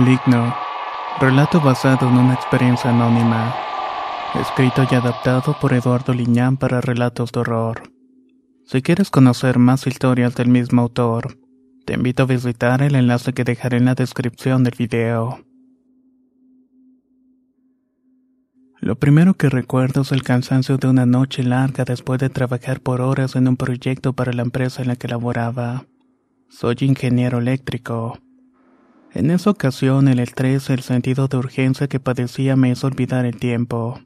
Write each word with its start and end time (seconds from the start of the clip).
Maligno. 0.00 0.56
Relato 1.20 1.60
basado 1.60 2.08
en 2.08 2.16
una 2.16 2.32
experiencia 2.32 2.88
anónima. 2.88 3.54
Escrito 4.34 4.86
y 4.90 4.94
adaptado 4.94 5.54
por 5.60 5.74
Eduardo 5.74 6.14
Liñán 6.14 6.56
para 6.56 6.80
relatos 6.80 7.32
de 7.32 7.40
horror. 7.40 7.82
Si 8.64 8.80
quieres 8.80 9.10
conocer 9.10 9.58
más 9.58 9.86
historias 9.86 10.34
del 10.34 10.48
mismo 10.48 10.80
autor, 10.80 11.36
te 11.84 11.92
invito 11.92 12.22
a 12.22 12.26
visitar 12.26 12.80
el 12.80 12.94
enlace 12.94 13.34
que 13.34 13.44
dejaré 13.44 13.76
en 13.76 13.84
la 13.84 13.94
descripción 13.94 14.64
del 14.64 14.74
video. 14.78 15.44
Lo 18.78 18.98
primero 18.98 19.34
que 19.34 19.50
recuerdo 19.50 20.00
es 20.00 20.12
el 20.12 20.22
cansancio 20.22 20.78
de 20.78 20.88
una 20.88 21.04
noche 21.04 21.42
larga 21.42 21.84
después 21.84 22.18
de 22.20 22.30
trabajar 22.30 22.80
por 22.80 23.02
horas 23.02 23.36
en 23.36 23.48
un 23.48 23.58
proyecto 23.58 24.14
para 24.14 24.32
la 24.32 24.40
empresa 24.40 24.80
en 24.80 24.88
la 24.88 24.96
que 24.96 25.08
laboraba. 25.08 25.84
Soy 26.48 26.76
ingeniero 26.80 27.36
eléctrico. 27.36 28.18
En 29.12 29.30
esa 29.30 29.50
ocasión 29.50 30.06
el 30.06 30.20
estrés 30.20 30.70
el 30.70 30.82
sentido 30.82 31.26
de 31.26 31.36
urgencia 31.36 31.88
que 31.88 31.98
padecía 31.98 32.54
me 32.54 32.70
hizo 32.70 32.86
olvidar 32.86 33.24
el 33.26 33.36
tiempo, 33.36 34.00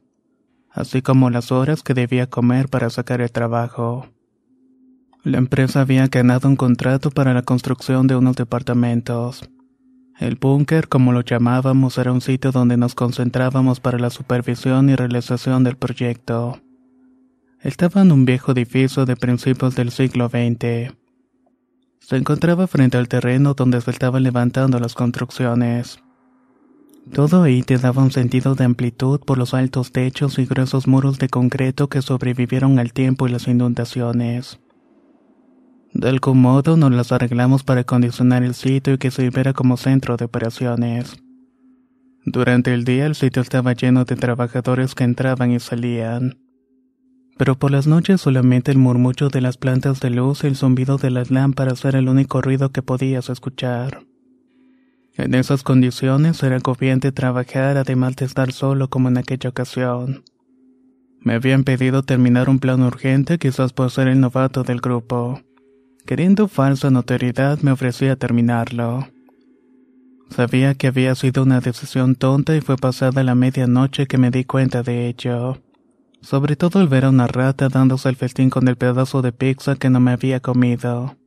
así 0.71 1.03
como 1.03 1.29
las 1.29 1.53
horas 1.53 1.83
que 1.83 1.93
debía 1.93 2.29
comer 2.29 2.69
para 2.69 2.89
sacar 2.89 3.21
el 3.21 3.31
trabajo. 3.31 4.09
La 5.23 5.39
empresa 5.39 5.83
había 5.83 6.07
ganado 6.07 6.49
un 6.49 6.57
contrato 6.57 7.11
para 7.11 7.35
la 7.35 7.43
construcción 7.43 8.07
de 8.07 8.17
unos 8.17 8.37
departamentos. 8.37 9.49
El 10.19 10.37
búnker, 10.37 10.89
como 10.89 11.13
lo 11.13 11.21
llamábamos, 11.21 11.99
era 11.99 12.13
un 12.13 12.21
sitio 12.21 12.53
donde 12.53 12.77
nos 12.77 12.95
concentrábamos 12.95 13.81
para 13.81 13.99
la 13.99 14.11
supervisión 14.11 14.89
y 14.89 14.97
realización 14.97 15.65
del 15.65 15.77
proyecto. 15.77 16.61
Estaba 17.61 18.03
en 18.03 18.13
un 18.13 18.25
viejo 18.25 18.53
edificio 18.53 19.07
de 19.07 19.17
principios 19.17 19.75
del 19.75 19.91
siglo 19.91 20.29
XX. 20.29 20.95
Se 22.07 22.17
encontraba 22.17 22.67
frente 22.67 22.99
al 22.99 23.09
terreno 23.09 23.55
donde 23.55 23.81
se 23.81 23.91
estaban 23.91 24.23
levantando 24.23 24.79
las 24.79 24.93
construcciones. 24.93 26.01
Todo 27.15 27.43
ahí 27.43 27.63
te 27.63 27.79
daba 27.79 28.03
un 28.03 28.11
sentido 28.11 28.55
de 28.55 28.65
amplitud 28.65 29.21
por 29.21 29.39
los 29.39 29.55
altos 29.55 29.91
techos 29.91 30.39
y 30.39 30.45
gruesos 30.45 30.87
muros 30.87 31.19
de 31.19 31.31
concreto 31.31 31.89
que 31.89 32.03
sobrevivieron 32.03 32.79
al 32.79 32.93
tiempo 32.93 33.27
y 33.27 33.31
las 33.31 33.49
inundaciones. 33.49 34.61
De 35.95 36.11
algún 36.11 36.43
modo 36.43 36.77
nos 36.77 36.93
las 36.93 37.11
arreglamos 37.11 37.63
para 37.63 37.83
acondicionar 37.83 38.43
el 38.43 38.55
sitio 38.55 38.95
y 38.95 38.99
que 38.99 39.11
sirviera 39.11 39.55
como 39.55 39.79
centro 39.79 40.19
de 40.19 40.27
operaciones. 40.27 41.17
Durante 42.27 42.75
el 42.75 42.85
día 42.85 43.07
el 43.07 43.15
sitio 43.15 43.41
estaba 43.41 43.73
lleno 43.73 44.05
de 44.05 44.17
trabajadores 44.17 44.95
que 44.95 45.05
entraban 45.05 45.53
y 45.53 45.61
salían. 45.61 46.44
Pero 47.37 47.57
por 47.59 47.71
las 47.71 47.87
noches 47.87 48.21
solamente 48.21 48.71
el 48.71 48.79
murmullo 48.79 49.29
de 49.29 49.41
las 49.41 49.57
plantas 49.57 50.01
de 50.01 50.11
luz 50.11 50.45
y 50.45 50.47
el 50.47 50.57
zumbido 50.57 50.99
de 50.99 51.11
las 51.11 51.31
lámparas 51.31 51.85
era 51.85 51.99
el 51.99 52.09
único 52.09 52.41
ruido 52.41 52.71
que 52.71 52.83
podías 52.83 53.29
escuchar. 53.29 54.03
En 55.17 55.35
esas 55.35 55.63
condiciones 55.63 56.43
era 56.43 56.57
agobiante 56.57 57.13
trabajar 57.13 57.77
además 57.77 58.17
de 58.17 58.27
estar 58.27 58.53
solo 58.53 58.89
como 58.89 59.09
en 59.09 59.19
aquella 59.19 59.51
ocasión. 59.51 60.25
Me 61.21 61.35
habían 61.35 61.65
pedido 61.65 62.03
terminar 62.03 62.49
un 62.49 62.59
plan 62.59 62.83
urgente 62.83 63.39
quizás 63.39 63.73
por 63.73 63.91
ser 63.91 64.09
el 64.09 64.21
novato 64.21 64.63
del 64.63 64.81
grupo. 64.81 65.41
Queriendo 66.05 66.49
falsa 66.49 66.91
notoriedad 66.91 67.61
me 67.63 67.71
ofrecí 67.71 68.07
a 68.07 68.17
terminarlo. 68.17 69.09
Sabía 70.31 70.75
que 70.75 70.89
había 70.89 71.15
sido 71.15 71.45
una 71.45 71.61
decisión 71.61 72.17
tonta 72.17 72.57
y 72.57 72.61
fue 72.61 72.77
pasada 72.77 73.23
la 73.23 73.35
medianoche 73.35 74.07
que 74.07 74.19
me 74.19 74.31
di 74.31 74.45
cuenta 74.45 74.83
de 74.83 75.09
ello. 75.09 75.59
Sobre 76.25 76.57
todo 76.57 76.81
al 76.81 76.89
ver 76.89 77.05
a 77.05 77.11
una 77.11 77.27
rata 77.27 77.69
dándose 77.69 78.09
el 78.09 78.17
festín 78.17 78.49
con 78.49 78.67
el 78.67 78.77
pedazo 78.77 79.21
de 79.21 79.31
pizza 79.31 79.77
que 79.77 79.91
no 79.91 80.01
me 80.01 80.13
había 80.13 80.41
comido. 80.41 81.19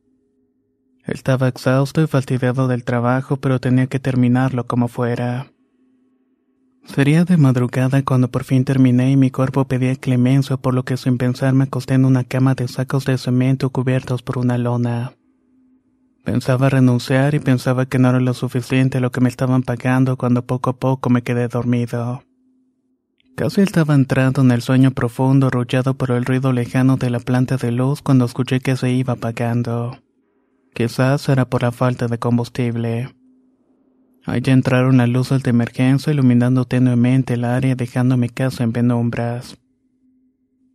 Estaba 1.04 1.46
exhausto 1.46 2.02
y 2.02 2.08
fastidiado 2.08 2.66
del 2.66 2.82
trabajo, 2.82 3.36
pero 3.36 3.60
tenía 3.60 3.86
que 3.86 4.00
terminarlo 4.00 4.66
como 4.66 4.88
fuera. 4.88 5.52
Sería 6.84 7.24
de 7.24 7.36
madrugada 7.36 8.02
cuando 8.02 8.28
por 8.28 8.42
fin 8.42 8.64
terminé 8.64 9.12
y 9.12 9.16
mi 9.16 9.30
cuerpo 9.30 9.66
pedía 9.66 9.94
clemencia, 9.94 10.56
por 10.56 10.74
lo 10.74 10.84
que 10.84 10.96
sin 10.96 11.16
pensar 11.16 11.54
me 11.54 11.64
acosté 11.64 11.94
en 11.94 12.04
una 12.04 12.24
cama 12.24 12.56
de 12.56 12.66
sacos 12.66 13.04
de 13.04 13.18
cemento 13.18 13.70
cubiertos 13.70 14.22
por 14.22 14.36
una 14.36 14.58
lona. 14.58 15.12
Pensaba 16.24 16.70
renunciar 16.70 17.36
y 17.36 17.38
pensaba 17.38 17.86
que 17.86 18.00
no 18.00 18.10
era 18.10 18.18
lo 18.18 18.34
suficiente 18.34 18.98
lo 18.98 19.12
que 19.12 19.20
me 19.20 19.28
estaban 19.28 19.62
pagando 19.62 20.16
cuando 20.16 20.44
poco 20.44 20.70
a 20.70 20.76
poco 20.76 21.08
me 21.08 21.22
quedé 21.22 21.46
dormido. 21.46 22.24
Casi 23.38 23.60
estaba 23.60 23.94
entrando 23.94 24.40
en 24.42 24.50
el 24.50 24.62
sueño 24.62 24.90
profundo 24.90 25.46
arrullado 25.46 25.94
por 25.94 26.10
el 26.10 26.24
ruido 26.24 26.52
lejano 26.52 26.96
de 26.96 27.08
la 27.08 27.20
planta 27.20 27.56
de 27.56 27.70
luz 27.70 28.02
cuando 28.02 28.24
escuché 28.24 28.58
que 28.58 28.74
se 28.74 28.90
iba 28.90 29.12
apagando. 29.12 29.96
Quizás 30.74 31.28
era 31.28 31.44
por 31.44 31.62
la 31.62 31.70
falta 31.70 32.08
de 32.08 32.18
combustible. 32.18 33.14
Allí 34.26 34.50
entraron 34.50 34.96
las 34.96 35.08
luces 35.08 35.44
de 35.44 35.50
emergencia 35.50 36.12
iluminando 36.12 36.64
tenuemente 36.64 37.34
el 37.34 37.44
área 37.44 37.76
dejando 37.76 38.16
mi 38.16 38.28
casa 38.28 38.64
en 38.64 38.72
penumbras. 38.72 39.56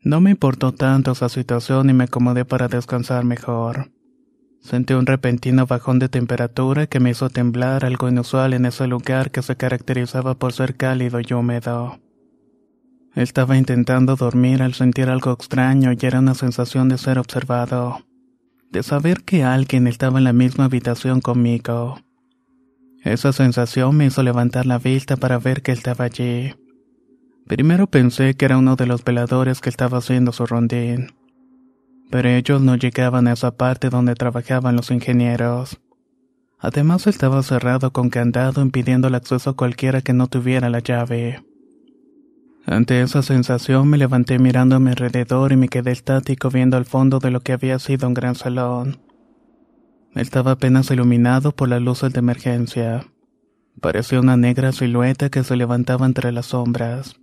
No 0.01 0.21
me 0.21 0.31
importó 0.31 0.71
tanto 0.71 1.11
esa 1.11 1.27
situación 1.27 1.89
y 1.89 1.93
me 1.93 2.05
acomodé 2.05 2.45
para 2.45 2.69
descansar 2.69 3.25
mejor. 3.25 3.91
Sentí 4.61 4.93
un 4.93 5.05
repentino 5.05 5.65
bajón 5.65 5.99
de 5.99 6.07
temperatura 6.07 6.87
que 6.87 7.01
me 7.01 7.09
hizo 7.09 7.29
temblar 7.29 7.83
algo 7.83 8.07
inusual 8.07 8.53
en 8.53 8.65
ese 8.65 8.87
lugar 8.87 9.31
que 9.31 9.41
se 9.41 9.57
caracterizaba 9.57 10.35
por 10.35 10.53
ser 10.53 10.77
cálido 10.77 11.19
y 11.19 11.33
húmedo. 11.33 11.99
Estaba 13.15 13.57
intentando 13.57 14.15
dormir 14.15 14.63
al 14.63 14.73
sentir 14.73 15.09
algo 15.09 15.31
extraño 15.31 15.91
y 15.91 16.05
era 16.05 16.19
una 16.19 16.33
sensación 16.33 16.89
de 16.89 16.97
ser 16.97 17.19
observado, 17.19 17.99
de 18.71 18.81
saber 18.81 19.23
que 19.23 19.43
alguien 19.43 19.85
estaba 19.85 20.17
en 20.17 20.23
la 20.23 20.33
misma 20.33 20.65
habitación 20.65 21.21
conmigo. 21.21 21.99
Esa 23.03 23.31
sensación 23.31 23.95
me 23.95 24.07
hizo 24.07 24.23
levantar 24.23 24.65
la 24.65 24.79
vista 24.79 25.15
para 25.15 25.37
ver 25.37 25.61
que 25.61 25.71
estaba 25.71 26.05
allí. 26.05 26.55
Primero 27.45 27.85
pensé 27.85 28.33
que 28.33 28.45
era 28.45 28.57
uno 28.57 28.75
de 28.75 28.87
los 28.87 29.03
veladores 29.03 29.61
que 29.61 29.69
estaba 29.69 29.99
haciendo 29.99 30.31
su 30.31 30.47
rondín, 30.47 31.13
pero 32.09 32.29
ellos 32.29 32.61
no 32.61 32.75
llegaban 32.77 33.27
a 33.27 33.33
esa 33.33 33.51
parte 33.51 33.89
donde 33.89 34.15
trabajaban 34.15 34.75
los 34.75 34.89
ingenieros. 34.89 35.79
Además 36.57 37.05
estaba 37.05 37.43
cerrado 37.43 37.91
con 37.91 38.09
candado 38.09 38.61
impidiendo 38.61 39.09
el 39.09 39.15
acceso 39.15 39.51
a 39.51 39.55
cualquiera 39.55 40.01
que 40.01 40.13
no 40.13 40.27
tuviera 40.27 40.69
la 40.69 40.79
llave. 40.79 41.43
Ante 42.65 43.01
esa 43.01 43.21
sensación 43.21 43.89
me 43.89 43.97
levanté 43.97 44.39
mirando 44.39 44.77
a 44.77 44.79
mi 44.79 44.89
alrededor 44.91 45.51
y 45.51 45.57
me 45.57 45.67
quedé 45.67 45.91
estático 45.91 46.49
viendo 46.49 46.77
al 46.77 46.85
fondo 46.85 47.19
de 47.19 47.29
lo 47.29 47.41
que 47.41 47.51
había 47.51 47.77
sido 47.77 48.07
un 48.07 48.13
gran 48.13 48.35
salón. 48.35 48.99
Estaba 50.15 50.51
apenas 50.51 50.89
iluminado 50.91 51.51
por 51.53 51.67
las 51.67 51.81
luces 51.81 52.13
de 52.13 52.19
emergencia. 52.19 53.05
Parecía 53.81 54.19
una 54.19 54.37
negra 54.37 54.71
silueta 54.71 55.29
que 55.29 55.43
se 55.43 55.57
levantaba 55.57 56.05
entre 56.05 56.31
las 56.31 56.47
sombras. 56.47 57.15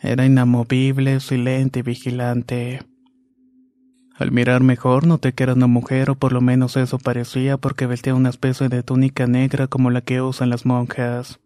Era 0.00 0.24
inamovible, 0.24 1.20
silente 1.20 1.80
y 1.80 1.82
vigilante. 1.82 2.80
Al 4.16 4.30
mirar 4.30 4.62
mejor 4.62 5.06
noté 5.06 5.32
que 5.32 5.42
era 5.42 5.54
una 5.54 5.66
mujer 5.66 6.08
o 6.08 6.14
por 6.14 6.32
lo 6.32 6.40
menos 6.40 6.76
eso 6.76 6.98
parecía 6.98 7.56
porque 7.58 7.86
vestía 7.86 8.14
una 8.14 8.30
especie 8.30 8.68
de 8.68 8.82
túnica 8.82 9.26
negra 9.26 9.66
como 9.66 9.90
la 9.90 10.02
que 10.02 10.22
usan 10.22 10.50
las 10.50 10.64
monjas. 10.64 11.40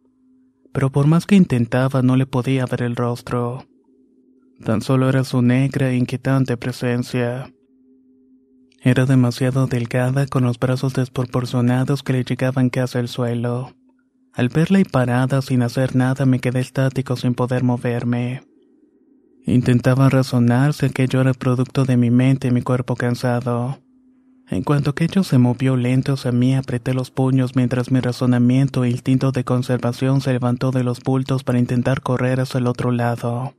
Pero 0.73 0.91
por 0.91 1.07
más 1.07 1.27
que 1.27 1.37
intentaba 1.37 2.03
no 2.03 2.17
le 2.17 2.27
podía 2.27 2.67
ver 2.67 2.83
el 2.83 2.97
rostro. 2.97 3.67
Tan 4.65 4.83
solo 4.83 5.09
era 5.09 5.25
su 5.25 5.43
negra 5.43 5.91
e 5.91 5.97
inquietante 5.97 6.57
presencia. 6.57 7.53
Era 8.81 9.07
demasiado 9.07 9.67
delgada 9.67 10.27
con 10.27 10.45
los 10.45 10.59
brazos 10.59 10.95
desproporcionados 10.95 12.03
que 12.03 12.13
le 12.13 12.25
llegaban 12.25 12.71
casi 12.71 12.99
al 12.99 13.09
suelo. 13.09 13.75
Al 14.33 14.49
verla 14.49 14.79
y 14.81 14.85
parada 14.85 15.43
sin 15.43 15.63
hacer 15.63 15.97
nada 15.97 16.27
me 16.27 16.39
quedé 16.39 16.61
estático 16.61 17.17
sin 17.17 17.35
poder 17.35 17.65
moverme. 17.65 18.43
Intentaba 19.45 20.09
razonar 20.09 20.75
si 20.75 20.87
aquello 20.87 21.21
era 21.21 21.33
producto 21.33 21.85
de 21.85 21.97
mi 21.97 22.11
mente 22.11 22.49
y 22.49 22.51
mi 22.51 22.63
cuerpo 22.63 22.95
cansado. 22.95 23.79
En 24.51 24.63
cuanto 24.63 24.91
aquello 24.91 25.25
se 25.25 25.37
movió 25.37 25.77
lento 25.77 26.15
hacia 26.15 26.33
mí, 26.33 26.55
apreté 26.55 26.95
los 26.95 27.11
puños 27.11 27.55
mientras 27.55 27.91
mi 27.91 28.01
razonamiento 28.01 28.85
e 28.85 28.91
instinto 28.91 29.31
de 29.31 29.45
conservación 29.45 30.23
se 30.23 30.33
levantó 30.33 30.71
de 30.71 30.85
los 30.85 31.01
bultos 31.01 31.45
para 31.45 31.59
intentar 31.59 32.01
correr 32.01 32.41
hacia 32.41 32.59
el 32.59 32.67
otro 32.67 32.91
lado. 32.91 33.55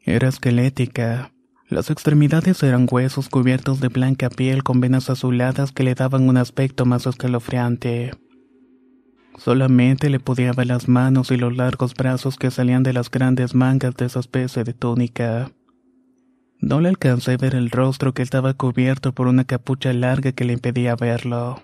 Era 0.00 0.28
esquelética. 0.28 1.32
Las 1.68 1.90
extremidades 1.90 2.62
eran 2.62 2.86
huesos 2.90 3.28
cubiertos 3.28 3.80
de 3.80 3.88
blanca 3.88 4.28
piel 4.28 4.64
con 4.64 4.80
venas 4.80 5.08
azuladas 5.08 5.72
que 5.72 5.84
le 5.84 5.94
daban 5.94 6.28
un 6.28 6.36
aspecto 6.36 6.84
más 6.84 7.06
escalofriante. 7.06 8.12
Solamente 9.38 10.10
le 10.10 10.18
ver 10.18 10.66
las 10.66 10.88
manos 10.88 11.30
y 11.30 11.36
los 11.36 11.56
largos 11.56 11.94
brazos 11.94 12.36
que 12.36 12.50
salían 12.50 12.82
de 12.82 12.92
las 12.92 13.10
grandes 13.10 13.54
mangas 13.54 13.96
de 13.96 14.06
esa 14.06 14.20
especie 14.20 14.62
de 14.64 14.74
túnica. 14.74 15.50
No 16.64 16.80
le 16.80 16.88
alcancé 16.88 17.32
a 17.32 17.36
ver 17.36 17.54
el 17.54 17.70
rostro 17.70 18.14
que 18.14 18.22
estaba 18.22 18.54
cubierto 18.54 19.12
por 19.12 19.26
una 19.26 19.44
capucha 19.44 19.92
larga 19.92 20.32
que 20.32 20.46
le 20.46 20.54
impedía 20.54 20.96
verlo. 20.96 21.62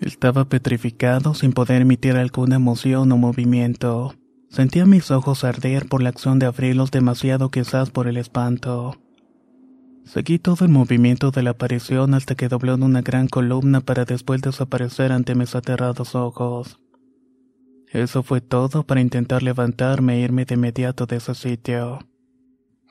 Estaba 0.00 0.44
petrificado 0.44 1.34
sin 1.34 1.52
poder 1.52 1.82
emitir 1.82 2.14
alguna 2.14 2.54
emoción 2.54 3.10
o 3.10 3.16
movimiento. 3.16 4.14
Sentía 4.50 4.86
mis 4.86 5.10
ojos 5.10 5.42
arder 5.42 5.88
por 5.88 6.00
la 6.00 6.10
acción 6.10 6.38
de 6.38 6.46
abrirlos 6.46 6.92
demasiado 6.92 7.50
quizás 7.50 7.90
por 7.90 8.06
el 8.06 8.18
espanto. 8.18 8.94
Seguí 10.04 10.38
todo 10.38 10.64
el 10.64 10.70
movimiento 10.70 11.32
de 11.32 11.42
la 11.42 11.50
aparición 11.50 12.14
hasta 12.14 12.36
que 12.36 12.46
dobló 12.46 12.74
en 12.74 12.84
una 12.84 13.02
gran 13.02 13.26
columna 13.26 13.80
para 13.80 14.04
después 14.04 14.40
desaparecer 14.42 15.10
ante 15.10 15.34
mis 15.34 15.56
aterrados 15.56 16.14
ojos. 16.14 16.78
Eso 17.88 18.22
fue 18.22 18.40
todo 18.40 18.84
para 18.84 19.00
intentar 19.00 19.42
levantarme 19.42 20.18
e 20.18 20.20
irme 20.20 20.44
de 20.44 20.54
inmediato 20.54 21.06
de 21.06 21.16
ese 21.16 21.34
sitio. 21.34 22.07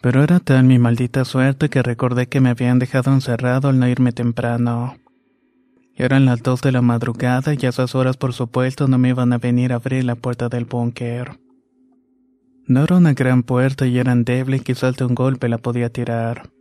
Pero 0.02 0.24
era 0.24 0.40
tan 0.40 0.68
mi 0.68 0.78
maldita 0.78 1.26
suerte 1.26 1.70
que 1.70 1.82
recordé 1.82 2.28
que 2.28 2.40
me 2.40 2.50
habían 2.50 2.80
dejado 2.80 3.12
encerrado 3.12 3.70
al 3.70 3.80
no 3.80 3.88
irme 3.88 4.12
temprano. 4.12 4.96
Eran 5.96 6.26
las 6.26 6.44
dos 6.44 6.62
de 6.62 6.72
la 6.72 6.84
madrugada 6.84 7.56
y 7.56 7.66
a 7.66 7.70
esas 7.70 7.96
horas 7.96 8.18
por 8.18 8.34
supuesto 8.34 8.88
no 8.88 9.00
me 9.00 9.10
iban 9.10 9.34
a 9.34 9.40
venir 9.40 9.74
a 9.74 9.78
abrir 9.78 10.04
la 10.04 10.16
puerta 10.16 10.48
del 10.48 10.66
búnker. 10.66 11.40
No 12.68 12.84
era 12.84 12.98
una 12.98 13.14
gran 13.14 13.42
puerta 13.42 13.88
y 13.88 13.98
era 13.98 14.12
endeble 14.12 14.58
y 14.58 14.60
quizás 14.60 14.96
de 14.98 15.06
un 15.06 15.16
golpe 15.16 15.50
la 15.50 15.58
podía 15.58 15.90
tirar. 15.90 16.52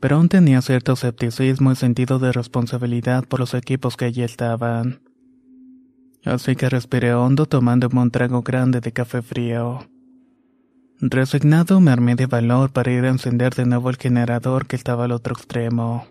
Pero 0.00 0.16
aún 0.16 0.28
tenía 0.28 0.62
cierto 0.62 0.92
escepticismo 0.92 1.72
y 1.72 1.76
sentido 1.76 2.18
de 2.18 2.32
responsabilidad 2.32 3.24
por 3.24 3.40
los 3.40 3.52
equipos 3.52 3.96
que 3.96 4.06
allí 4.06 4.22
estaban. 4.22 5.00
Así 6.24 6.56
que 6.56 6.70
respiré 6.70 7.12
hondo 7.12 7.46
tomando 7.46 7.88
un 7.92 8.10
trago 8.10 8.42
grande 8.42 8.80
de 8.80 8.92
café 8.92 9.20
frío. 9.20 9.86
Resignado 11.00 11.78
me 11.80 11.90
armé 11.90 12.14
de 12.14 12.24
valor 12.24 12.72
para 12.72 12.90
ir 12.90 13.04
a 13.04 13.10
encender 13.10 13.54
de 13.54 13.66
nuevo 13.66 13.90
el 13.90 13.96
generador 13.96 14.66
que 14.66 14.76
estaba 14.76 15.04
al 15.04 15.12
otro 15.12 15.34
extremo. 15.34 16.06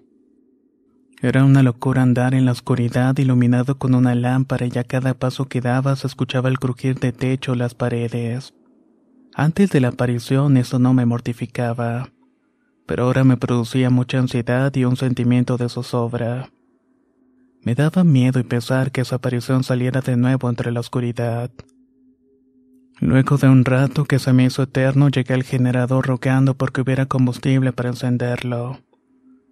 Era 1.22 1.44
una 1.44 1.64
locura 1.64 2.04
andar 2.04 2.36
en 2.36 2.46
la 2.46 2.52
oscuridad 2.52 3.18
iluminado 3.18 3.80
con 3.80 3.96
una 3.96 4.14
lámpara 4.14 4.68
y 4.68 4.78
a 4.78 4.84
cada 4.84 5.16
paso 5.16 5.46
que 5.46 5.60
daba 5.60 5.96
se 5.96 6.06
escuchaba 6.06 6.50
el 6.50 6.60
crujir 6.60 7.00
de 7.00 7.14
techo 7.14 7.54
o 7.54 7.56
las 7.56 7.74
paredes. 7.74 8.54
Antes 9.34 9.72
de 9.72 9.82
la 9.82 9.88
aparición 9.88 10.56
eso 10.56 10.78
no 10.78 10.94
me 10.94 11.08
mortificaba, 11.08 12.10
pero 12.86 13.06
ahora 13.06 13.24
me 13.24 13.38
producía 13.38 13.90
mucha 13.90 14.20
ansiedad 14.20 14.74
y 14.76 14.86
un 14.86 14.98
sentimiento 14.98 15.58
de 15.58 15.68
zozobra. 15.68 16.52
Me 17.64 17.74
daba 17.74 18.04
miedo 18.04 18.40
y 18.40 18.44
pesar 18.44 18.92
que 18.92 19.02
esa 19.02 19.16
aparición 19.16 19.64
saliera 19.64 20.02
de 20.02 20.16
nuevo 20.16 20.48
entre 20.48 20.72
la 20.72 20.82
oscuridad. 20.82 21.50
Luego 23.00 23.38
de 23.38 23.50
un 23.50 23.66
rato 23.66 24.06
que 24.06 24.20
se 24.20 24.32
me 24.32 24.46
hizo 24.46 24.64
eterno, 24.64 25.10
llegué 25.10 25.34
al 25.34 25.44
generador 25.44 26.08
rogando 26.08 26.56
porque 26.56 26.82
hubiera 26.82 27.06
combustible 27.06 27.74
para 27.74 27.90
encenderlo. 27.90 28.80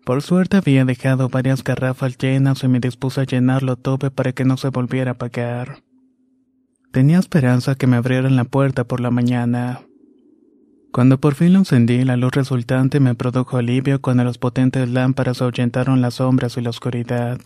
Por 0.05 0.21
suerte 0.21 0.57
había 0.57 0.85
dejado 0.85 1.29
varias 1.29 1.63
garrafas 1.63 2.17
llenas 2.17 2.63
y 2.63 2.67
me 2.67 2.79
dispuse 2.79 3.21
a 3.21 3.25
llenarlo 3.25 3.75
tope 3.75 4.11
para 4.11 4.33
que 4.33 4.45
no 4.45 4.57
se 4.57 4.69
volviera 4.69 5.11
a 5.11 5.13
apagar. 5.13 5.83
Tenía 6.91 7.19
esperanza 7.19 7.75
que 7.75 7.87
me 7.87 7.97
abrieran 7.97 8.35
la 8.35 8.43
puerta 8.43 8.83
por 8.83 8.99
la 8.99 9.11
mañana. 9.11 9.81
Cuando 10.91 11.19
por 11.19 11.35
fin 11.35 11.53
lo 11.53 11.59
encendí, 11.59 12.03
la 12.03 12.17
luz 12.17 12.33
resultante 12.33 12.99
me 12.99 13.15
produjo 13.15 13.57
alivio 13.57 13.99
cuando 13.99 14.23
las 14.23 14.37
potentes 14.37 14.89
lámparas 14.89 15.41
ahuyentaron 15.41 16.01
las 16.01 16.15
sombras 16.15 16.55
y 16.57 16.61
la 16.61 16.69
oscuridad. 16.69 17.39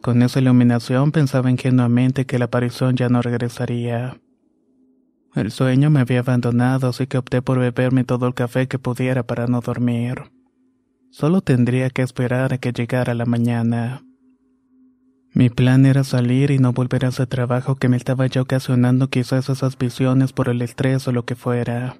Con 0.00 0.22
esa 0.22 0.40
iluminación 0.40 1.12
pensaba 1.12 1.50
ingenuamente 1.50 2.24
que 2.24 2.38
la 2.38 2.46
aparición 2.46 2.96
ya 2.96 3.10
no 3.10 3.20
regresaría. 3.20 4.16
El 5.34 5.52
sueño 5.52 5.90
me 5.90 6.00
había 6.00 6.20
abandonado, 6.20 6.88
así 6.88 7.06
que 7.06 7.18
opté 7.18 7.40
por 7.40 7.58
beberme 7.58 8.04
todo 8.04 8.26
el 8.26 8.34
café 8.34 8.66
que 8.66 8.78
pudiera 8.78 9.22
para 9.22 9.46
no 9.46 9.60
dormir. 9.60 10.30
Solo 11.10 11.40
tendría 11.40 11.90
que 11.90 12.02
esperar 12.02 12.52
a 12.52 12.58
que 12.58 12.72
llegara 12.72 13.14
la 13.14 13.26
mañana. 13.26 14.02
Mi 15.32 15.48
plan 15.48 15.86
era 15.86 16.02
salir 16.02 16.50
y 16.50 16.58
no 16.58 16.72
volver 16.72 17.04
a 17.04 17.08
ese 17.08 17.26
trabajo 17.26 17.76
que 17.76 17.88
me 17.88 17.96
estaba 17.96 18.26
ya 18.26 18.42
ocasionando 18.42 19.08
quizás 19.08 19.48
esas 19.48 19.78
visiones 19.78 20.32
por 20.32 20.48
el 20.48 20.60
estrés 20.62 21.06
o 21.06 21.12
lo 21.12 21.24
que 21.24 21.36
fuera. 21.36 21.96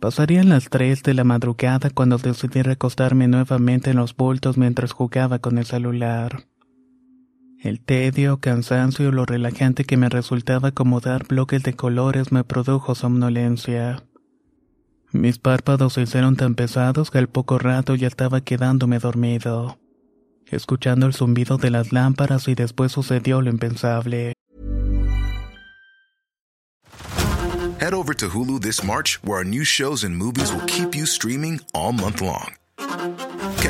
Pasarían 0.00 0.48
las 0.48 0.70
tres 0.70 1.02
de 1.02 1.12
la 1.14 1.24
madrugada 1.24 1.90
cuando 1.90 2.16
decidí 2.16 2.62
recostarme 2.62 3.28
nuevamente 3.28 3.90
en 3.90 3.98
los 3.98 4.16
bultos 4.16 4.56
mientras 4.56 4.92
jugaba 4.92 5.38
con 5.38 5.58
el 5.58 5.66
celular. 5.66 6.44
El 7.62 7.80
tedio, 7.80 8.40
cansancio 8.40 9.08
y 9.08 9.12
lo 9.12 9.24
relajante 9.24 9.84
que 9.84 9.96
me 9.96 10.08
resultaba 10.08 10.68
acomodar 10.68 11.26
bloques 11.26 11.62
de 11.62 11.74
colores 11.74 12.32
me 12.32 12.44
produjo 12.44 12.94
somnolencia. 12.94 14.02
Mis 15.12 15.38
párpados 15.38 15.94
se 15.94 16.02
hicieron 16.02 16.36
tan 16.36 16.54
pesados 16.54 17.10
que 17.10 17.18
al 17.18 17.28
poco 17.28 17.58
rato 17.58 17.94
ya 17.94 18.08
estaba 18.08 18.40
quedándome 18.40 18.98
dormido 18.98 19.78
escuchando 20.52 21.06
el 21.06 21.14
zumbido 21.14 21.56
de 21.56 21.70
las 21.70 21.92
lámparas 21.92 22.48
y 22.48 22.54
después 22.54 22.92
sucedió 22.92 23.40
lo 23.40 23.50
impensable. 23.50 24.34
Head 27.80 27.94
over 27.94 28.14
to 28.14 28.28
Hulu 28.28 28.60
this 28.60 28.84
March, 28.84 29.18
where 29.24 29.38
our 29.38 29.44
new 29.44 29.64
shows 29.64 30.04
and 30.04 30.16
movies 30.16 30.52
will 30.52 30.64
keep 30.66 30.94
you 30.94 31.04
streaming 31.04 31.60
all 31.74 31.92
month 31.92 32.20
long. 32.20 32.61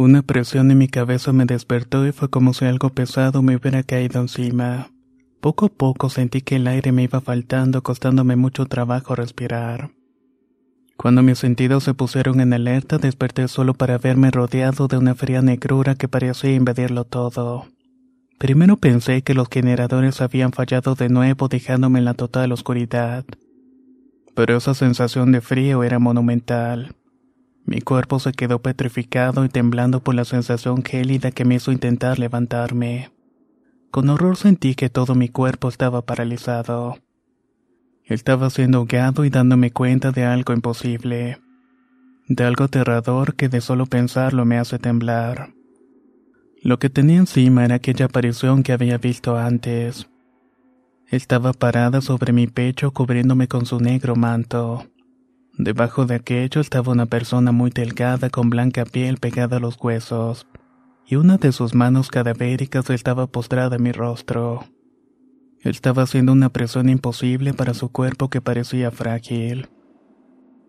Una 0.00 0.22
presión 0.22 0.70
en 0.70 0.78
mi 0.78 0.88
cabeza 0.88 1.30
me 1.34 1.44
despertó 1.44 2.06
y 2.06 2.12
fue 2.12 2.30
como 2.30 2.54
si 2.54 2.64
algo 2.64 2.88
pesado 2.88 3.42
me 3.42 3.54
hubiera 3.54 3.82
caído 3.82 4.22
encima. 4.22 4.88
Poco 5.42 5.66
a 5.66 5.68
poco 5.68 6.08
sentí 6.08 6.40
que 6.40 6.56
el 6.56 6.68
aire 6.68 6.90
me 6.90 7.02
iba 7.02 7.20
faltando, 7.20 7.82
costándome 7.82 8.34
mucho 8.34 8.64
trabajo 8.64 9.14
respirar. 9.14 9.90
Cuando 10.96 11.22
mis 11.22 11.38
sentidos 11.38 11.84
se 11.84 11.92
pusieron 11.92 12.40
en 12.40 12.54
alerta, 12.54 12.96
desperté 12.96 13.46
solo 13.46 13.74
para 13.74 13.98
verme 13.98 14.30
rodeado 14.30 14.88
de 14.88 14.96
una 14.96 15.14
fría 15.14 15.42
negrura 15.42 15.96
que 15.96 16.08
parecía 16.08 16.54
invadirlo 16.54 17.04
todo. 17.04 17.66
Primero 18.38 18.78
pensé 18.78 19.20
que 19.20 19.34
los 19.34 19.48
generadores 19.50 20.22
habían 20.22 20.52
fallado 20.52 20.94
de 20.94 21.10
nuevo 21.10 21.48
dejándome 21.48 21.98
en 21.98 22.06
la 22.06 22.14
total 22.14 22.52
oscuridad. 22.52 23.26
Pero 24.34 24.56
esa 24.56 24.72
sensación 24.72 25.30
de 25.30 25.42
frío 25.42 25.84
era 25.84 25.98
monumental. 25.98 26.96
Mi 27.64 27.80
cuerpo 27.80 28.18
se 28.18 28.32
quedó 28.32 28.60
petrificado 28.60 29.44
y 29.44 29.48
temblando 29.48 30.02
por 30.02 30.14
la 30.14 30.24
sensación 30.24 30.82
gélida 30.82 31.30
que 31.30 31.44
me 31.44 31.56
hizo 31.56 31.72
intentar 31.72 32.18
levantarme. 32.18 33.10
Con 33.90 34.08
horror 34.08 34.36
sentí 34.36 34.74
que 34.74 34.88
todo 34.88 35.14
mi 35.14 35.28
cuerpo 35.28 35.68
estaba 35.68 36.02
paralizado. 36.02 36.98
Estaba 38.04 38.50
siendo 38.50 38.78
ahogado 38.78 39.24
y 39.24 39.30
dándome 39.30 39.70
cuenta 39.70 40.10
de 40.10 40.24
algo 40.24 40.52
imposible, 40.52 41.38
de 42.28 42.44
algo 42.44 42.64
aterrador 42.64 43.34
que 43.34 43.48
de 43.48 43.60
solo 43.60 43.86
pensarlo 43.86 44.44
me 44.44 44.58
hace 44.58 44.78
temblar. 44.78 45.54
Lo 46.62 46.78
que 46.78 46.90
tenía 46.90 47.18
encima 47.18 47.64
era 47.64 47.76
aquella 47.76 48.06
aparición 48.06 48.62
que 48.62 48.72
había 48.72 48.98
visto 48.98 49.38
antes. 49.38 50.08
Estaba 51.06 51.52
parada 51.52 52.00
sobre 52.00 52.32
mi 52.32 52.46
pecho 52.46 52.92
cubriéndome 52.92 53.48
con 53.48 53.64
su 53.64 53.80
negro 53.80 54.14
manto. 54.14 54.89
Debajo 55.58 56.06
de 56.06 56.14
aquello 56.14 56.60
estaba 56.60 56.92
una 56.92 57.06
persona 57.06 57.52
muy 57.52 57.70
delgada 57.70 58.30
con 58.30 58.50
blanca 58.50 58.84
piel 58.84 59.18
pegada 59.18 59.58
a 59.58 59.60
los 59.60 59.76
huesos, 59.80 60.46
y 61.06 61.16
una 61.16 61.36
de 61.36 61.52
sus 61.52 61.74
manos 61.74 62.08
cadavéricas 62.08 62.88
estaba 62.90 63.26
postrada 63.26 63.76
en 63.76 63.82
mi 63.82 63.92
rostro. 63.92 64.64
Estaba 65.60 66.04
haciendo 66.04 66.32
una 66.32 66.48
presión 66.48 66.88
imposible 66.88 67.52
para 67.52 67.74
su 67.74 67.90
cuerpo 67.90 68.30
que 68.30 68.40
parecía 68.40 68.90
frágil. 68.90 69.68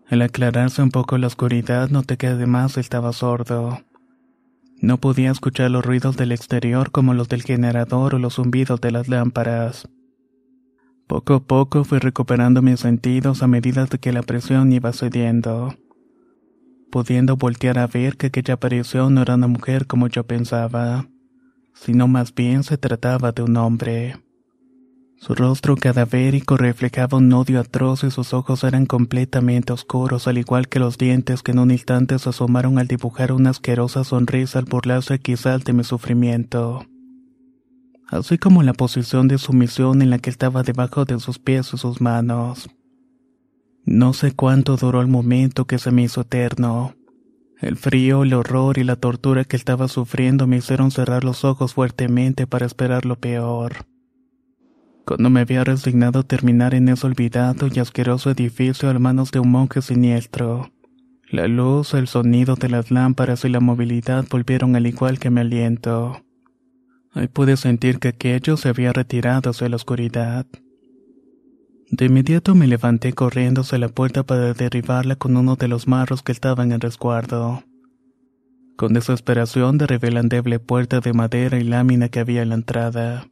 Al 0.08 0.20
aclararse 0.20 0.82
un 0.82 0.90
poco 0.90 1.16
la 1.16 1.28
oscuridad 1.28 1.88
noté 1.88 2.18
que 2.18 2.26
además 2.26 2.76
estaba 2.76 3.12
sordo. 3.14 3.80
No 4.82 4.98
podía 4.98 5.30
escuchar 5.30 5.70
los 5.70 5.86
ruidos 5.86 6.16
del 6.16 6.32
exterior 6.32 6.90
como 6.90 7.14
los 7.14 7.28
del 7.28 7.42
generador 7.44 8.16
o 8.16 8.18
los 8.18 8.34
zumbidos 8.34 8.80
de 8.80 8.90
las 8.90 9.08
lámparas. 9.08 9.88
Poco 11.12 11.34
a 11.34 11.40
poco 11.40 11.84
fui 11.84 11.98
recuperando 11.98 12.62
mis 12.62 12.80
sentidos 12.80 13.42
a 13.42 13.46
medida 13.46 13.86
que 13.86 14.12
la 14.12 14.22
presión 14.22 14.72
iba 14.72 14.94
cediendo, 14.94 15.76
pudiendo 16.90 17.36
voltear 17.36 17.78
a 17.78 17.86
ver 17.86 18.16
que 18.16 18.28
aquella 18.28 18.54
aparición 18.54 19.12
no 19.12 19.20
era 19.20 19.34
una 19.34 19.46
mujer 19.46 19.86
como 19.86 20.06
yo 20.06 20.26
pensaba, 20.26 21.10
sino 21.74 22.08
más 22.08 22.34
bien 22.34 22.62
se 22.62 22.78
trataba 22.78 23.30
de 23.32 23.42
un 23.42 23.58
hombre. 23.58 24.16
Su 25.18 25.34
rostro 25.34 25.76
cadavérico 25.76 26.56
reflejaba 26.56 27.18
un 27.18 27.30
odio 27.34 27.60
atroz 27.60 28.04
y 28.04 28.10
sus 28.10 28.32
ojos 28.32 28.64
eran 28.64 28.86
completamente 28.86 29.74
oscuros, 29.74 30.26
al 30.26 30.38
igual 30.38 30.68
que 30.68 30.78
los 30.78 30.96
dientes 30.96 31.42
que 31.42 31.52
en 31.52 31.58
un 31.58 31.72
instante 31.72 32.18
se 32.18 32.30
asomaron 32.30 32.78
al 32.78 32.88
dibujar 32.88 33.32
una 33.32 33.50
asquerosa 33.50 34.04
sonrisa 34.04 34.60
al 34.60 34.64
burlarse 34.64 35.18
quizás 35.18 35.62
de 35.64 35.74
mi 35.74 35.84
sufrimiento 35.84 36.86
así 38.08 38.38
como 38.38 38.62
la 38.62 38.72
posición 38.72 39.28
de 39.28 39.38
sumisión 39.38 40.02
en 40.02 40.10
la 40.10 40.18
que 40.18 40.30
estaba 40.30 40.62
debajo 40.62 41.04
de 41.04 41.18
sus 41.20 41.38
pies 41.38 41.72
y 41.72 41.78
sus 41.78 42.00
manos. 42.00 42.68
No 43.84 44.12
sé 44.12 44.32
cuánto 44.32 44.76
duró 44.76 45.00
el 45.00 45.08
momento 45.08 45.66
que 45.66 45.78
se 45.78 45.90
me 45.90 46.02
hizo 46.02 46.20
eterno. 46.20 46.94
El 47.60 47.76
frío, 47.76 48.22
el 48.22 48.34
horror 48.34 48.78
y 48.78 48.84
la 48.84 48.96
tortura 48.96 49.44
que 49.44 49.56
estaba 49.56 49.88
sufriendo 49.88 50.46
me 50.46 50.58
hicieron 50.58 50.90
cerrar 50.90 51.24
los 51.24 51.44
ojos 51.44 51.74
fuertemente 51.74 52.46
para 52.46 52.66
esperar 52.66 53.04
lo 53.04 53.16
peor. 53.16 53.86
Cuando 55.04 55.30
me 55.30 55.40
había 55.40 55.64
resignado 55.64 56.20
a 56.20 56.22
terminar 56.22 56.74
en 56.74 56.88
ese 56.88 57.06
olvidado 57.06 57.68
y 57.72 57.80
asqueroso 57.80 58.30
edificio 58.30 58.88
a 58.88 58.98
manos 58.98 59.32
de 59.32 59.40
un 59.40 59.50
monje 59.50 59.82
siniestro, 59.82 60.70
la 61.32 61.48
luz, 61.48 61.94
el 61.94 62.08
sonido 62.08 62.56
de 62.56 62.68
las 62.68 62.90
lámparas 62.90 63.46
y 63.46 63.48
la 63.48 63.58
movilidad 63.58 64.26
volvieron 64.30 64.76
al 64.76 64.86
igual 64.86 65.18
que 65.18 65.30
mi 65.30 65.40
aliento. 65.40 66.22
Ahí 67.14 67.28
pude 67.28 67.56
sentir 67.56 67.98
que 67.98 68.08
aquello 68.08 68.56
se 68.56 68.68
había 68.68 68.92
retirado 68.92 69.50
hacia 69.50 69.68
la 69.68 69.76
oscuridad. 69.76 70.46
De 71.90 72.06
inmediato 72.06 72.54
me 72.54 72.66
levanté 72.66 73.12
corriendo 73.12 73.60
hacia 73.60 73.76
la 73.76 73.90
puerta 73.90 74.22
para 74.22 74.54
derribarla 74.54 75.16
con 75.16 75.36
uno 75.36 75.56
de 75.56 75.68
los 75.68 75.86
marros 75.86 76.22
que 76.22 76.32
estaban 76.32 76.72
en 76.72 76.80
resguardo. 76.80 77.64
Con 78.76 78.94
desesperación 78.94 79.76
derribé 79.76 80.10
la 80.10 80.20
endeble 80.20 80.58
puerta 80.58 81.00
de 81.00 81.12
madera 81.12 81.58
y 81.58 81.64
lámina 81.64 82.08
que 82.08 82.20
había 82.20 82.42
en 82.42 82.48
la 82.48 82.54
entrada. 82.54 83.28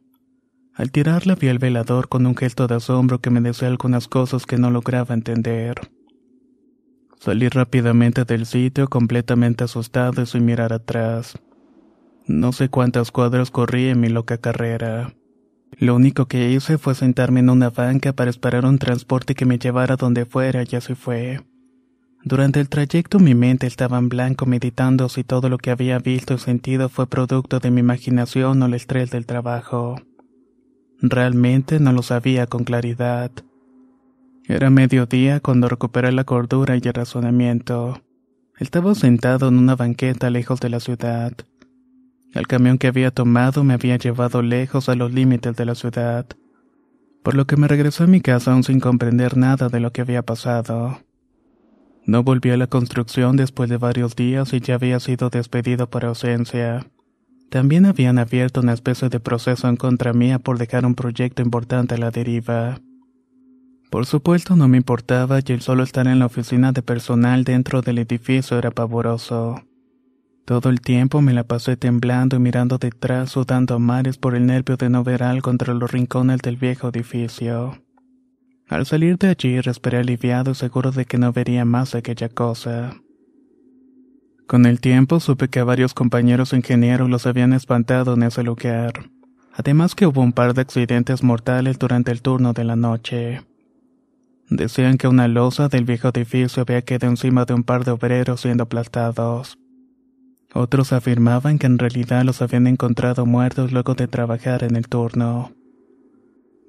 Al 0.75 0.91
tirarla 0.91 1.33
vi 1.35 1.47
al 1.49 1.57
velador 1.57 2.07
con 2.07 2.27
un 2.27 2.37
gesto 2.37 2.67
de 2.67 2.75
asombro 2.75 3.19
que 3.19 3.31
me 3.31 3.41
decía 3.41 3.67
algunas 3.67 4.07
cosas 4.07 4.45
que 4.45 4.57
no 4.57 4.69
lograba 4.69 5.15
entender. 5.15 5.75
Salí 7.19 7.49
rápidamente 7.49 8.25
del 8.25 8.45
sitio 8.45 8.87
completamente 8.87 9.63
asustado 9.63 10.21
y 10.21 10.25
sin 10.27 10.45
mirar 10.45 10.71
atrás. 10.71 11.35
No 12.27 12.51
sé 12.51 12.69
cuántas 12.69 13.11
cuadras 13.11 13.51
corrí 13.51 13.89
en 13.89 13.99
mi 13.99 14.09
loca 14.09 14.37
carrera. 14.37 15.13
Lo 15.77 15.95
único 15.95 16.27
que 16.27 16.51
hice 16.51 16.77
fue 16.77 16.95
sentarme 16.95 17.39
en 17.39 17.49
una 17.49 17.69
banca 17.69 18.13
para 18.13 18.29
esperar 18.29 18.65
un 18.65 18.77
transporte 18.77 19.35
que 19.35 19.45
me 19.45 19.57
llevara 19.57 19.95
donde 19.95 20.25
fuera 20.25 20.63
y 20.69 20.75
así 20.75 20.95
fue. 20.95 21.41
Durante 22.23 22.59
el 22.59 22.69
trayecto 22.69 23.19
mi 23.19 23.33
mente 23.33 23.65
estaba 23.65 23.97
en 23.97 24.09
blanco 24.09 24.45
meditando 24.45 25.09
si 25.09 25.23
todo 25.23 25.49
lo 25.49 25.57
que 25.57 25.71
había 25.71 25.97
visto 25.97 26.35
y 26.35 26.37
sentido 26.37 26.87
fue 26.87 27.07
producto 27.07 27.59
de 27.59 27.71
mi 27.71 27.79
imaginación 27.79 28.61
o 28.61 28.67
el 28.67 28.75
estrés 28.75 29.09
del 29.09 29.25
trabajo. 29.25 29.95
Realmente 31.01 31.79
no 31.79 31.93
lo 31.93 32.03
sabía 32.03 32.45
con 32.45 32.63
claridad. 32.63 33.31
Era 34.47 34.69
mediodía 34.69 35.39
cuando 35.39 35.67
recuperé 35.67 36.11
la 36.11 36.25
cordura 36.25 36.75
y 36.75 36.81
el 36.83 36.93
razonamiento. 36.93 38.01
Estaba 38.59 38.93
sentado 38.93 39.47
en 39.47 39.57
una 39.57 39.75
banqueta 39.75 40.29
lejos 40.29 40.59
de 40.59 40.69
la 40.69 40.79
ciudad. 40.79 41.33
El 42.33 42.47
camión 42.47 42.77
que 42.77 42.87
había 42.87 43.11
tomado 43.11 43.63
me 43.63 43.73
había 43.73 43.97
llevado 43.97 44.41
lejos 44.41 44.87
a 44.87 44.95
los 44.95 45.11
límites 45.11 45.55
de 45.55 45.65
la 45.65 45.75
ciudad, 45.75 46.25
por 47.23 47.35
lo 47.35 47.45
que 47.45 47.57
me 47.57 47.67
regresó 47.67 48.05
a 48.05 48.07
mi 48.07 48.21
casa 48.21 48.53
aún 48.53 48.63
sin 48.63 48.79
comprender 48.79 49.37
nada 49.37 49.67
de 49.69 49.79
lo 49.79 49.91
que 49.91 50.01
había 50.01 50.21
pasado. 50.21 50.99
No 52.05 52.23
volví 52.23 52.49
a 52.49 52.57
la 52.57 52.67
construcción 52.67 53.35
después 53.35 53.69
de 53.69 53.77
varios 53.77 54.15
días 54.15 54.53
y 54.53 54.59
ya 54.59 54.75
había 54.75 54.99
sido 54.99 55.29
despedido 55.29 55.89
por 55.89 56.05
ausencia. 56.05 56.87
También 57.49 57.85
habían 57.85 58.17
abierto 58.17 58.61
una 58.61 58.73
especie 58.73 59.09
de 59.09 59.19
proceso 59.19 59.67
en 59.67 59.75
contra 59.75 60.13
mía 60.13 60.39
por 60.39 60.57
dejar 60.57 60.85
un 60.85 60.95
proyecto 60.95 61.41
importante 61.41 61.95
a 61.95 61.97
la 61.97 62.09
deriva. 62.09 62.79
Por 63.89 64.05
supuesto 64.05 64.55
no 64.55 64.69
me 64.69 64.77
importaba 64.77 65.39
y 65.45 65.51
el 65.51 65.61
solo 65.61 65.83
estar 65.83 66.07
en 66.07 66.19
la 66.19 66.27
oficina 66.27 66.71
de 66.71 66.81
personal 66.81 67.43
dentro 67.43 67.81
del 67.81 67.99
edificio 67.99 68.57
era 68.57 68.71
pavoroso. 68.71 69.61
Todo 70.45 70.69
el 70.69 70.81
tiempo 70.81 71.21
me 71.21 71.33
la 71.33 71.43
pasé 71.43 71.77
temblando 71.77 72.35
y 72.35 72.39
mirando 72.39 72.77
detrás, 72.77 73.31
sudando 73.31 73.75
a 73.75 73.79
mares 73.79 74.17
por 74.17 74.35
el 74.35 74.45
nervio 74.45 74.75
de 74.75 74.89
no 74.89 75.03
ver 75.03 75.23
algo 75.23 75.51
entre 75.51 75.73
los 75.73 75.91
rincones 75.91 76.39
del 76.41 76.57
viejo 76.57 76.89
edificio. 76.89 77.77
Al 78.67 78.85
salir 78.85 79.17
de 79.17 79.27
allí 79.27 79.59
respiré 79.59 79.99
aliviado 79.99 80.51
y 80.51 80.55
seguro 80.55 80.91
de 80.91 81.05
que 81.05 81.17
no 81.17 81.31
vería 81.31 81.65
más 81.65 81.93
aquella 81.93 82.29
cosa. 82.29 82.95
Con 84.47 84.65
el 84.65 84.81
tiempo 84.81 85.19
supe 85.19 85.47
que 85.47 85.59
a 85.59 85.63
varios 85.63 85.93
compañeros 85.93 86.53
ingenieros 86.53 87.09
los 87.09 87.25
habían 87.25 87.53
espantado 87.53 88.15
en 88.15 88.23
ese 88.23 88.43
lugar. 88.43 89.09
Además 89.53 89.95
que 89.95 90.07
hubo 90.07 90.21
un 90.21 90.33
par 90.33 90.53
de 90.53 90.61
accidentes 90.61 91.23
mortales 91.23 91.79
durante 91.79 92.11
el 92.11 92.21
turno 92.21 92.53
de 92.53 92.63
la 92.63 92.75
noche. 92.75 93.41
Decían 94.49 94.97
que 94.97 95.07
una 95.07 95.27
losa 95.27 95.69
del 95.69 95.85
viejo 95.85 96.09
edificio 96.09 96.63
había 96.63 96.81
quedado 96.81 97.11
encima 97.11 97.45
de 97.45 97.53
un 97.53 97.63
par 97.63 97.85
de 97.85 97.91
obreros 97.91 98.41
siendo 98.41 98.63
aplastados. 98.63 99.57
Otros 100.53 100.91
afirmaban 100.91 101.57
que 101.59 101.67
en 101.67 101.79
realidad 101.79 102.23
los 102.23 102.41
habían 102.41 102.67
encontrado 102.67 103.25
muertos 103.25 103.71
luego 103.71 103.95
de 103.95 104.07
trabajar 104.07 104.63
en 104.63 104.75
el 104.75 104.87
turno. 104.87 105.51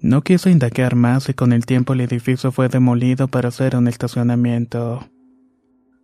No 0.00 0.22
quise 0.22 0.50
indagar 0.50 0.94
más 0.94 1.28
y 1.28 1.34
con 1.34 1.52
el 1.52 1.66
tiempo 1.66 1.92
el 1.92 2.00
edificio 2.00 2.52
fue 2.52 2.68
demolido 2.68 3.28
para 3.28 3.48
hacer 3.48 3.76
un 3.76 3.88
estacionamiento. 3.88 5.08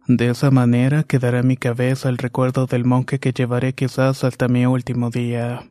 De 0.06 0.30
esa 0.30 0.50
manera 0.50 1.02
quedará 1.02 1.40
en 1.40 1.48
mi 1.48 1.56
cabeza 1.56 2.08
el 2.08 2.18
recuerdo 2.18 2.66
del 2.66 2.84
monje 2.84 3.18
que 3.18 3.32
llevaré 3.32 3.74
quizás 3.74 4.24
hasta 4.24 4.48
mi 4.48 4.66
último 4.66 5.10
día. 5.10 5.70